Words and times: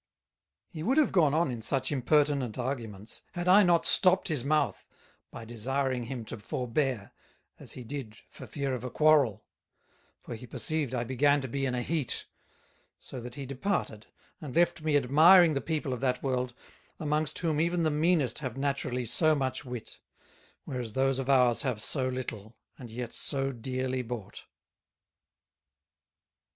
He 0.67 0.81
would 0.81 0.97
have 0.97 1.11
gone 1.11 1.35
on 1.35 1.51
in 1.51 1.61
such 1.61 1.91
impertinent 1.91 2.57
Arguments, 2.57 3.21
had 3.33 3.45
not 3.45 3.85
I 3.85 3.87
stopt 3.87 4.29
his 4.29 4.43
Mouth, 4.43 4.87
by 5.29 5.45
desiring 5.45 6.05
him 6.05 6.25
to 6.25 6.39
forbear, 6.39 7.11
as 7.59 7.73
he 7.73 7.83
did 7.83 8.17
for 8.27 8.47
fear 8.47 8.73
of 8.73 8.83
a 8.83 8.89
quarrel; 8.89 9.45
for 10.19 10.33
he 10.33 10.47
perceived 10.47 10.95
I 10.95 11.03
began 11.03 11.39
to 11.41 11.47
be 11.47 11.67
in 11.67 11.75
a 11.75 11.83
heat: 11.83 12.25
So 12.97 13.19
that 13.19 13.35
he 13.35 13.45
departed, 13.45 14.07
and 14.41 14.55
left 14.55 14.81
me 14.81 14.97
admiring 14.97 15.53
the 15.53 15.61
People 15.61 15.93
of 15.93 15.99
that 16.01 16.23
World, 16.23 16.55
amongst 16.99 17.37
whom 17.37 17.61
even 17.61 17.83
the 17.83 17.91
meanest 17.91 18.39
have 18.39 18.57
Naturally 18.57 19.05
so 19.05 19.35
much 19.35 19.63
Wit; 19.63 19.99
whereas 20.65 20.93
those 20.93 21.19
of 21.19 21.29
ours 21.29 21.61
have 21.61 21.79
so 21.79 22.07
little, 22.07 22.55
and 22.75 22.89
yet 22.89 23.13
so 23.13 23.51
dearly 23.51 24.01
bought. 24.01 24.45